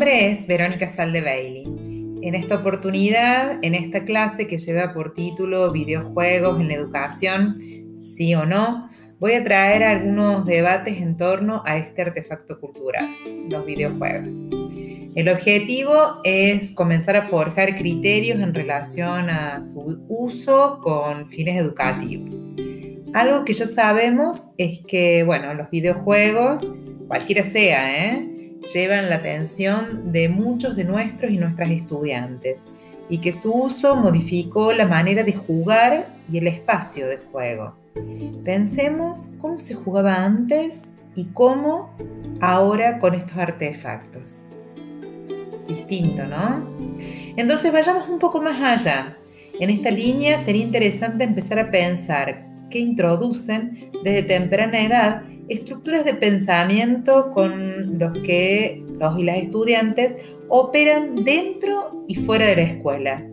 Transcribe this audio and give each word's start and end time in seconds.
nombre 0.00 0.30
es 0.30 0.46
Verónica 0.46 0.88
Salde 0.88 1.20
Bailey. 1.20 1.66
En 2.22 2.34
esta 2.34 2.54
oportunidad, 2.54 3.58
en 3.60 3.74
esta 3.74 4.06
clase 4.06 4.46
que 4.46 4.56
lleva 4.56 4.94
por 4.94 5.12
título 5.12 5.70
Videojuegos 5.72 6.58
en 6.58 6.68
la 6.68 6.74
educación, 6.74 7.58
sí 8.02 8.34
o 8.34 8.46
no, 8.46 8.88
voy 9.18 9.32
a 9.32 9.44
traer 9.44 9.82
algunos 9.82 10.46
debates 10.46 11.02
en 11.02 11.18
torno 11.18 11.62
a 11.66 11.76
este 11.76 12.00
artefacto 12.00 12.58
cultural, 12.58 13.10
los 13.50 13.66
videojuegos. 13.66 14.36
El 15.14 15.28
objetivo 15.28 16.22
es 16.24 16.72
comenzar 16.72 17.16
a 17.16 17.26
forjar 17.26 17.76
criterios 17.76 18.40
en 18.40 18.54
relación 18.54 19.28
a 19.28 19.60
su 19.60 20.02
uso 20.08 20.80
con 20.82 21.28
fines 21.28 21.60
educativos. 21.60 22.46
Algo 23.12 23.44
que 23.44 23.52
ya 23.52 23.66
sabemos 23.66 24.52
es 24.56 24.80
que, 24.88 25.24
bueno, 25.24 25.52
los 25.52 25.68
videojuegos, 25.68 26.72
cualquiera 27.06 27.42
sea, 27.42 28.14
¿eh? 28.14 28.39
Llevan 28.62 29.08
la 29.08 29.16
atención 29.16 30.12
de 30.12 30.28
muchos 30.28 30.76
de 30.76 30.84
nuestros 30.84 31.32
y 31.32 31.38
nuestras 31.38 31.70
estudiantes 31.70 32.62
y 33.08 33.18
que 33.18 33.32
su 33.32 33.52
uso 33.52 33.96
modificó 33.96 34.72
la 34.72 34.86
manera 34.86 35.24
de 35.24 35.32
jugar 35.32 36.08
y 36.30 36.38
el 36.38 36.46
espacio 36.46 37.08
de 37.08 37.18
juego. 37.18 37.74
Pensemos 38.44 39.30
cómo 39.40 39.58
se 39.58 39.74
jugaba 39.74 40.24
antes 40.24 40.94
y 41.14 41.24
cómo 41.24 41.90
ahora 42.40 42.98
con 42.98 43.14
estos 43.14 43.36
artefactos. 43.36 44.44
Distinto, 45.66 46.26
¿no? 46.26 46.68
Entonces 47.36 47.72
vayamos 47.72 48.08
un 48.08 48.18
poco 48.18 48.40
más 48.40 48.60
allá. 48.60 49.16
En 49.58 49.70
esta 49.70 49.90
línea 49.90 50.38
sería 50.44 50.62
interesante 50.62 51.24
empezar 51.24 51.58
a 51.58 51.70
pensar 51.70 52.46
qué 52.70 52.78
introducen 52.78 53.90
desde 54.04 54.22
temprana 54.22 54.84
edad 54.84 55.22
estructuras 55.50 56.04
de 56.04 56.14
pensamiento 56.14 57.32
con 57.32 57.98
los 57.98 58.12
que 58.18 58.84
los 58.98 59.18
y 59.18 59.24
las 59.24 59.38
estudiantes 59.38 60.16
operan 60.48 61.24
dentro 61.24 62.04
y 62.06 62.14
fuera 62.14 62.46
de 62.46 62.56
la 62.56 62.62
escuela. 62.62 63.26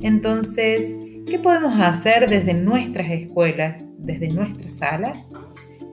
Entonces, 0.00 0.94
¿qué 1.28 1.38
podemos 1.38 1.80
hacer 1.80 2.30
desde 2.30 2.54
nuestras 2.54 3.10
escuelas, 3.10 3.86
desde 3.98 4.28
nuestras 4.28 4.72
salas? 4.72 5.28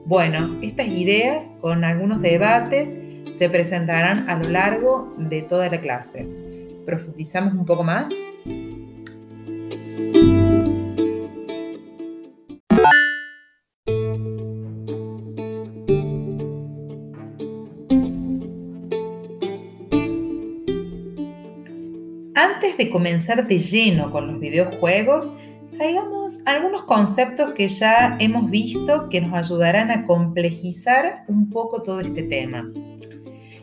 Bueno, 0.04 0.56
estas 0.62 0.86
ideas 0.86 1.54
con 1.60 1.82
algunos 1.82 2.22
debates 2.22 2.94
se 3.36 3.50
presentarán 3.50 4.30
a 4.30 4.38
lo 4.38 4.48
largo 4.48 5.14
de 5.18 5.42
toda 5.42 5.68
la 5.68 5.80
clase. 5.80 6.28
¿Profundizamos 6.84 7.54
un 7.54 7.64
poco 7.66 7.82
más? 7.82 8.14
Antes 22.38 22.76
de 22.76 22.90
comenzar 22.90 23.46
de 23.46 23.58
lleno 23.58 24.10
con 24.10 24.26
los 24.26 24.38
videojuegos, 24.38 25.32
traigamos 25.74 26.40
algunos 26.44 26.82
conceptos 26.82 27.54
que 27.54 27.66
ya 27.66 28.18
hemos 28.20 28.50
visto 28.50 29.08
que 29.08 29.22
nos 29.22 29.32
ayudarán 29.32 29.90
a 29.90 30.04
complejizar 30.04 31.24
un 31.28 31.48
poco 31.48 31.80
todo 31.80 32.00
este 32.00 32.24
tema. 32.24 32.70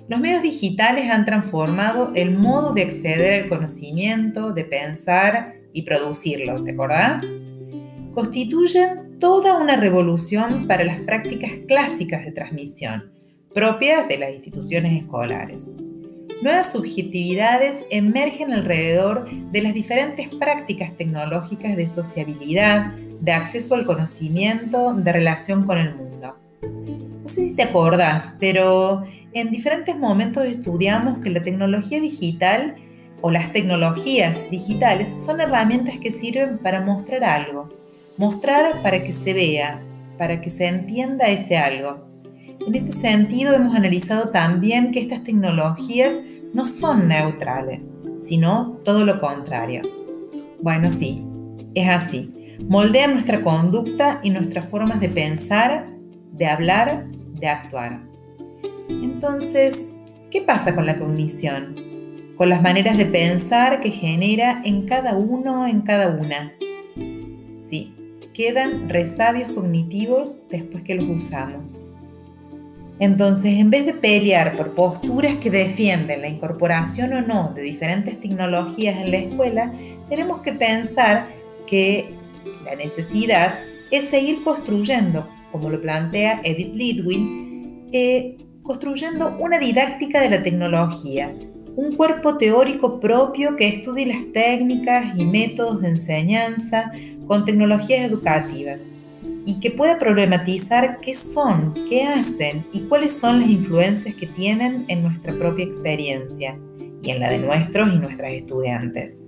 Los 0.07 0.19
medios 0.19 0.41
digitales 0.41 1.07
han 1.11 1.23
transformado 1.23 2.13
el 2.15 2.35
modo 2.35 2.73
de 2.73 2.81
acceder 2.81 3.43
al 3.43 3.47
conocimiento, 3.47 4.53
de 4.53 4.65
pensar 4.65 5.53
y 5.71 5.83
producirlo, 5.83 6.63
¿te 6.63 6.71
acordás? 6.71 7.23
Constituyen 8.11 9.19
toda 9.19 9.55
una 9.55 9.75
revolución 9.75 10.65
para 10.65 10.83
las 10.83 10.97
prácticas 11.01 11.51
clásicas 11.67 12.25
de 12.25 12.31
transmisión, 12.31 13.11
propias 13.53 14.07
de 14.07 14.17
las 14.17 14.33
instituciones 14.33 14.93
escolares 14.93 15.69
nuevas 16.43 16.73
subjetividades 16.73 17.85
emergen 17.89 18.51
alrededor 18.51 19.29
de 19.29 19.61
las 19.61 19.73
diferentes 19.73 20.27
prácticas 20.27 20.91
tecnológicas 20.97 21.77
de 21.77 21.87
sociabilidad, 21.87 22.91
de 23.21 23.31
acceso 23.31 23.75
al 23.75 23.85
conocimiento, 23.85 24.93
de 24.93 25.13
relación 25.13 25.65
con 25.65 25.77
el 25.77 25.95
mundo. 25.95 26.35
No 26.61 27.27
sé 27.27 27.47
si 27.47 27.55
te 27.55 27.63
acordás, 27.63 28.33
pero 28.41 29.03
en 29.31 29.51
diferentes 29.51 29.97
momentos 29.97 30.45
estudiamos 30.45 31.19
que 31.19 31.29
la 31.29 31.41
tecnología 31.41 32.01
digital 32.01 32.75
o 33.21 33.31
las 33.31 33.53
tecnologías 33.53 34.51
digitales 34.51 35.15
son 35.25 35.39
herramientas 35.39 35.97
que 35.97 36.11
sirven 36.11 36.57
para 36.57 36.81
mostrar 36.81 37.23
algo, 37.23 37.69
mostrar 38.17 38.81
para 38.81 39.01
que 39.01 39.13
se 39.13 39.31
vea, 39.31 39.81
para 40.17 40.41
que 40.41 40.49
se 40.49 40.67
entienda 40.67 41.29
ese 41.29 41.57
algo. 41.57 42.12
En 42.65 42.75
este 42.75 42.93
sentido, 42.93 43.53
hemos 43.53 43.75
analizado 43.75 44.29
también 44.29 44.91
que 44.91 44.99
estas 44.99 45.23
tecnologías 45.23 46.13
no 46.53 46.63
son 46.63 47.09
neutrales, 47.09 47.91
sino 48.19 48.79
todo 48.85 49.03
lo 49.03 49.19
contrario. 49.19 49.81
Bueno, 50.61 50.89
sí, 50.89 51.25
es 51.75 51.89
así. 51.89 52.57
Moldean 52.67 53.13
nuestra 53.13 53.41
conducta 53.41 54.21
y 54.23 54.29
nuestras 54.29 54.67
formas 54.67 55.01
de 55.01 55.09
pensar, 55.09 55.89
de 56.31 56.45
hablar, 56.45 57.07
de 57.33 57.47
actuar. 57.47 58.01
Entonces, 58.87 59.89
¿qué 60.31 60.41
pasa 60.41 60.73
con 60.73 60.85
la 60.85 60.97
cognición? 60.97 61.75
Con 62.37 62.47
las 62.47 62.61
maneras 62.61 62.97
de 62.97 63.05
pensar 63.05 63.81
que 63.81 63.91
genera 63.91 64.61
en 64.63 64.85
cada 64.85 65.17
uno, 65.17 65.67
en 65.67 65.81
cada 65.81 66.07
una. 66.09 66.53
Sí, 67.65 67.93
quedan 68.33 68.87
resabios 68.87 69.51
cognitivos 69.51 70.47
después 70.49 70.83
que 70.83 70.95
los 70.95 71.09
usamos. 71.09 71.82
Entonces, 72.99 73.59
en 73.59 73.69
vez 73.69 73.85
de 73.85 73.93
pelear 73.93 74.55
por 74.55 74.75
posturas 74.75 75.35
que 75.37 75.49
defienden 75.49 76.21
la 76.21 76.27
incorporación 76.27 77.13
o 77.13 77.21
no 77.21 77.51
de 77.55 77.63
diferentes 77.63 78.19
tecnologías 78.19 78.97
en 78.97 79.11
la 79.11 79.17
escuela, 79.17 79.73
tenemos 80.09 80.41
que 80.41 80.53
pensar 80.53 81.27
que 81.65 82.13
la 82.63 82.75
necesidad 82.75 83.59
es 83.91 84.05
seguir 84.05 84.43
construyendo, 84.43 85.27
como 85.51 85.69
lo 85.69 85.81
plantea 85.81 86.41
Edith 86.43 86.75
Lidwin, 86.75 87.89
eh, 87.91 88.37
construyendo 88.61 89.35
una 89.39 89.59
didáctica 89.59 90.21
de 90.21 90.29
la 90.29 90.43
tecnología, 90.43 91.33
un 91.75 91.95
cuerpo 91.95 92.37
teórico 92.37 92.99
propio 92.99 93.55
que 93.55 93.67
estudie 93.67 94.05
las 94.05 94.31
técnicas 94.31 95.17
y 95.17 95.25
métodos 95.25 95.81
de 95.81 95.89
enseñanza 95.89 96.91
con 97.27 97.45
tecnologías 97.45 98.01
educativas 98.01 98.85
y 99.45 99.59
que 99.59 99.71
pueda 99.71 99.99
problematizar 99.99 100.99
qué 101.01 101.13
son, 101.13 101.73
qué 101.89 102.03
hacen 102.03 102.65
y 102.71 102.81
cuáles 102.81 103.13
son 103.13 103.39
las 103.39 103.49
influencias 103.49 104.15
que 104.15 104.27
tienen 104.27 104.85
en 104.87 105.03
nuestra 105.03 105.37
propia 105.37 105.65
experiencia 105.65 106.57
y 107.01 107.11
en 107.11 107.19
la 107.19 107.29
de 107.29 107.39
nuestros 107.39 107.93
y 107.93 107.99
nuestras 107.99 108.31
estudiantes. 108.31 109.21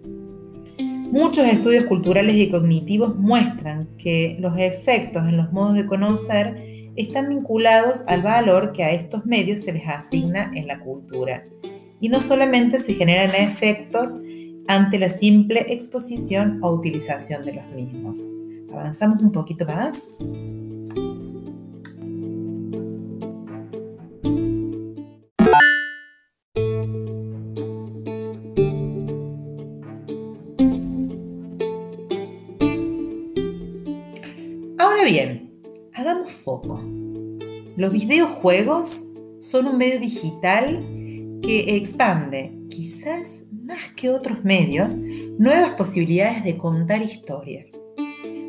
Muchos 0.78 1.46
estudios 1.46 1.86
culturales 1.86 2.36
y 2.36 2.50
cognitivos 2.50 3.16
muestran 3.16 3.88
que 3.98 4.38
los 4.40 4.58
efectos 4.58 5.28
en 5.28 5.38
los 5.38 5.52
modos 5.52 5.76
de 5.76 5.86
conocer 5.86 6.92
están 6.96 7.30
vinculados 7.30 8.04
al 8.08 8.22
valor 8.22 8.72
que 8.74 8.84
a 8.84 8.92
estos 8.92 9.26
medios 9.26 9.62
se 9.62 9.74
les 9.74 9.88
asigna 9.88 10.52
en 10.56 10.68
la 10.68 10.80
cultura. 10.80 11.46
Y 12.00 12.10
no 12.10 12.22
solamente 12.22 12.80
se 12.80 12.94
generan 12.94 13.36
efectos 13.36 14.18
ante 14.68 14.98
la 14.98 15.10
simple 15.10 15.66
exposición 15.70 16.60
o 16.62 16.72
utilización 16.72 17.46
de 17.46 17.54
los 17.54 17.68
mismos. 17.68 18.26
Avanzamos 18.76 19.22
un 19.22 19.32
poquito 19.32 19.66
más. 19.66 20.12
Ahora 34.78 35.06
bien, 35.06 35.54
hagamos 35.94 36.34
foco. 36.34 36.82
Los 37.78 37.94
videojuegos 37.94 39.14
son 39.40 39.68
un 39.68 39.78
medio 39.78 40.02
digital 40.02 40.84
que 41.42 41.78
expande, 41.78 42.54
quizás 42.70 43.46
más 43.64 43.94
que 43.96 44.10
otros 44.10 44.44
medios, 44.44 44.98
nuevas 45.38 45.72
posibilidades 45.72 46.44
de 46.44 46.58
contar 46.58 47.02
historias 47.02 47.72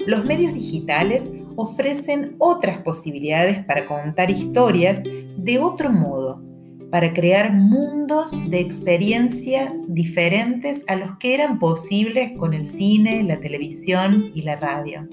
los 0.07 0.25
medios 0.25 0.55
digitales 0.55 1.29
ofrecen 1.57 2.37
otras 2.39 2.79
posibilidades 2.79 3.65
para 3.65 3.87
contar 3.87 4.31
historias 4.31 5.03
de 5.03 5.59
otro 5.59 5.91
modo, 5.91 6.43
para 6.91 7.13
crear 7.13 7.53
mundos 7.53 8.33
de 8.49 8.61
experiencia 8.61 9.75
diferentes 9.89 10.85
a 10.87 10.97
los 10.97 11.17
que 11.19 11.35
eran 11.35 11.59
posibles 11.59 12.33
con 12.39 12.55
el 12.55 12.65
cine, 12.65 13.23
la 13.25 13.41
televisión 13.41 14.31
y 14.35 14.43
la 14.43 14.57
radio. 14.57 15.09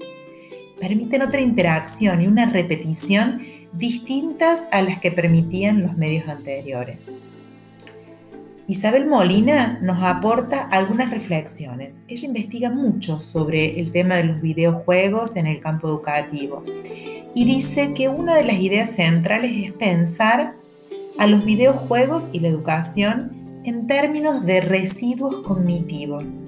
Permiten 0.80 1.22
otra 1.22 1.40
interacción 1.40 2.20
y 2.22 2.26
una 2.26 2.46
repetición 2.46 3.40
distintas 3.72 4.64
a 4.70 4.82
las 4.82 5.00
que 5.00 5.10
permitían 5.10 5.82
los 5.82 5.96
medios 5.96 6.28
anteriores. 6.28 7.10
Isabel 8.66 9.06
Molina 9.06 9.78
nos 9.82 10.02
aporta 10.02 10.62
algunas 10.62 11.10
reflexiones. 11.10 12.02
Ella 12.08 12.28
investiga 12.28 12.70
mucho 12.70 13.20
sobre 13.20 13.78
el 13.78 13.92
tema 13.92 14.14
de 14.14 14.24
los 14.24 14.40
videojuegos 14.40 15.36
en 15.36 15.46
el 15.46 15.60
campo 15.60 15.86
educativo 15.88 16.64
y 17.34 17.44
dice 17.44 17.92
que 17.92 18.08
una 18.08 18.34
de 18.34 18.44
las 18.44 18.58
ideas 18.58 18.92
centrales 18.92 19.52
es 19.66 19.72
pensar 19.72 20.54
a 21.18 21.26
los 21.26 21.44
videojuegos 21.44 22.28
y 22.32 22.40
la 22.40 22.48
educación 22.48 23.60
en 23.64 23.86
términos 23.86 24.46
de 24.46 24.62
residuos 24.62 25.40
cognitivos, 25.40 26.38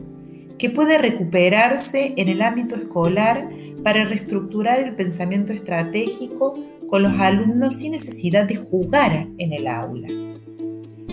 que 0.56 0.70
puede 0.70 0.96
recuperarse 0.96 2.14
en 2.16 2.30
el 2.30 2.40
ámbito 2.40 2.76
escolar 2.76 3.50
para 3.84 4.06
reestructurar 4.06 4.80
el 4.80 4.94
pensamiento 4.94 5.52
estratégico 5.52 6.58
con 6.88 7.02
los 7.02 7.20
alumnos 7.20 7.76
sin 7.76 7.92
necesidad 7.92 8.46
de 8.46 8.56
jugar 8.56 9.28
en 9.36 9.52
el 9.52 9.66
aula. 9.66 10.35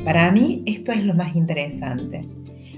Para 0.03 0.31
mí 0.31 0.63
esto 0.65 0.91
es 0.91 1.03
lo 1.03 1.13
más 1.13 1.35
interesante. 1.35 2.25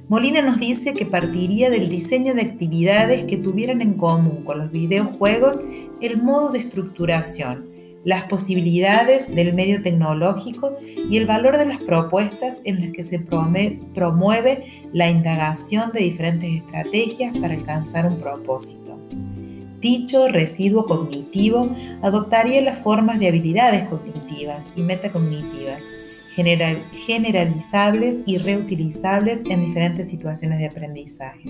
Molina 0.07 0.43
nos 0.43 0.59
dice 0.59 0.93
que 0.93 1.05
partiría 1.05 1.71
del 1.71 1.89
diseño 1.89 2.35
de 2.35 2.43
actividades 2.43 3.23
que 3.23 3.37
tuvieran 3.37 3.81
en 3.81 3.95
común 3.95 4.43
con 4.43 4.59
los 4.59 4.71
videojuegos 4.71 5.59
el 5.99 6.21
modo 6.21 6.51
de 6.51 6.59
estructuración, 6.59 7.65
las 8.03 8.25
posibilidades 8.25 9.33
del 9.33 9.55
medio 9.55 9.81
tecnológico 9.81 10.77
y 11.09 11.17
el 11.17 11.25
valor 11.25 11.57
de 11.57 11.65
las 11.65 11.79
propuestas 11.79 12.61
en 12.63 12.81
las 12.81 12.91
que 12.91 13.01
se 13.01 13.17
promueve 13.17 14.65
la 14.93 15.09
indagación 15.09 15.91
de 15.91 16.01
diferentes 16.01 16.53
estrategias 16.53 17.35
para 17.39 17.55
alcanzar 17.55 18.05
un 18.05 18.19
propósito. 18.19 18.99
Dicho 19.79 20.27
residuo 20.27 20.85
cognitivo 20.85 21.75
adoptaría 22.03 22.61
las 22.61 22.77
formas 22.77 23.19
de 23.19 23.27
habilidades 23.27 23.87
cognitivas 23.89 24.67
y 24.75 24.83
metacognitivas, 24.83 25.83
generalizables 26.35 28.23
y 28.25 28.37
reutilizables 28.37 29.43
en 29.49 29.65
diferentes 29.65 30.09
situaciones 30.09 30.59
de 30.59 30.67
aprendizaje. 30.67 31.49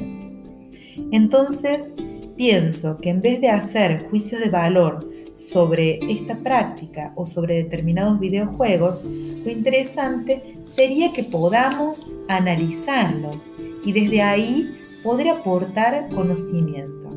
Entonces, 1.11 1.93
pienso 2.35 2.97
que 2.97 3.09
en 3.09 3.21
vez 3.21 3.41
de 3.41 3.49
hacer 3.49 4.07
juicios 4.09 4.41
de 4.41 4.49
valor 4.49 5.09
sobre 5.33 5.99
esta 6.11 6.37
práctica 6.37 7.13
o 7.15 7.25
sobre 7.25 7.55
determinados 7.55 8.19
videojuegos, 8.19 9.03
lo 9.03 9.51
interesante 9.51 10.57
sería 10.65 11.11
que 11.13 11.23
podamos 11.23 12.07
analizarlos 12.27 13.47
y 13.85 13.91
desde 13.91 14.21
ahí 14.21 14.77
poder 15.03 15.29
aportar 15.29 16.09
conocimiento. 16.09 17.11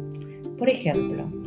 Por 0.58 0.68
ejemplo, 0.68 1.37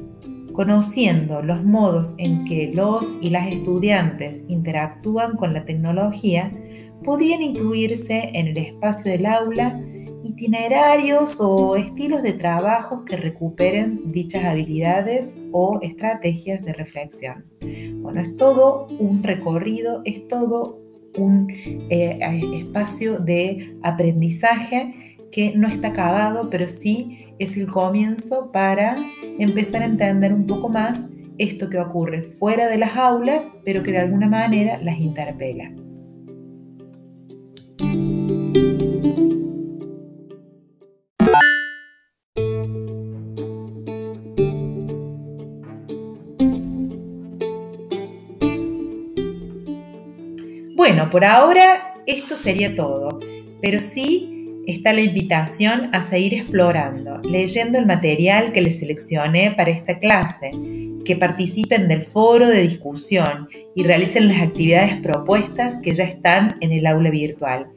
conociendo 0.54 1.42
los 1.42 1.64
modos 1.64 2.16
en 2.18 2.46
que 2.46 2.72
los 2.74 3.18
y 3.22 3.30
las 3.30 3.48
estudiantes 3.52 4.44
interactúan 4.48 5.36
con 5.38 5.54
la 5.54 5.66
tecnología, 5.66 6.52
podrían 7.04 7.42
incluirse 7.42 8.32
en 8.34 8.48
el 8.48 8.58
espacio 8.58 9.12
del 9.12 9.26
aula 9.26 9.82
itinerarios 10.24 11.38
o 11.40 11.76
estilos 11.76 12.22
de 12.22 12.34
trabajo 12.34 13.06
que 13.06 13.18
recuperen 13.18 14.12
dichas 14.12 14.46
habilidades 14.46 15.36
o 15.52 15.80
estrategias 15.82 16.64
de 16.64 16.74
reflexión. 16.74 17.46
Bueno, 18.02 18.22
es 18.22 18.36
todo 18.36 18.88
un 19.00 19.24
recorrido, 19.24 20.02
es 20.06 20.28
todo 20.28 20.80
un 21.18 21.48
eh, 21.50 22.20
espacio 22.54 23.20
de 23.20 23.76
aprendizaje 23.84 25.11
que 25.32 25.54
no 25.56 25.68
está 25.68 25.90
acabado, 25.90 26.50
pero 26.50 26.68
sí 26.68 27.28
es 27.40 27.58
el 27.58 27.68
comienzo 27.68 28.52
para 28.52 28.98
empezar 29.40 29.82
a 29.82 29.86
entender 29.86 30.34
un 30.34 30.46
poco 30.46 30.70
más 30.70 31.08
esto 31.38 31.70
que 31.70 31.80
ocurre 31.80 32.22
fuera 32.22 32.68
de 32.68 32.78
las 32.78 32.98
aulas, 32.98 33.54
pero 33.66 33.82
que 33.82 33.92
de 33.92 34.00
alguna 34.00 34.28
manera 34.28 34.80
las 34.82 35.00
interpela. 35.00 35.72
Bueno, 50.76 51.10
por 51.10 51.26
ahora 51.26 51.96
esto 52.06 52.36
sería 52.36 52.76
todo, 52.76 53.20
pero 53.62 53.80
sí 53.80 54.41
está 54.72 54.94
la 54.94 55.02
invitación 55.02 55.90
a 55.94 56.02
seguir 56.02 56.34
explorando, 56.34 57.20
leyendo 57.24 57.78
el 57.78 57.86
material 57.86 58.52
que 58.52 58.62
les 58.62 58.80
seleccioné 58.80 59.52
para 59.52 59.72
esta 59.72 60.00
clase, 60.00 60.52
que 61.06 61.16
participen 61.16 61.88
del 61.88 62.02
foro 62.02 62.48
de 62.48 62.62
discusión 62.62 63.48
y 63.76 63.84
realicen 63.84 64.28
las 64.28 64.42
actividades 64.42 64.96
propuestas 64.96 65.80
que 65.82 65.94
ya 65.94 66.04
están 66.04 66.58
en 66.62 66.72
el 66.72 66.88
aula 66.88 67.10
virtual. 67.10 67.68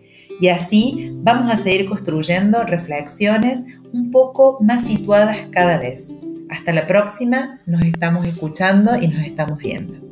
Y 0.40 0.48
así 0.48 1.10
vamos 1.14 1.52
a 1.52 1.56
seguir 1.56 1.86
construyendo 1.86 2.64
reflexiones 2.64 3.64
un 3.92 4.10
poco 4.10 4.58
más 4.60 4.84
situadas 4.84 5.48
cada 5.50 5.78
vez. 5.78 6.08
Hasta 6.50 6.72
la 6.72 6.84
próxima, 6.84 7.60
nos 7.66 7.82
estamos 7.82 8.26
escuchando 8.26 8.96
y 9.00 9.08
nos 9.08 9.24
estamos 9.24 9.58
viendo. 9.58 10.03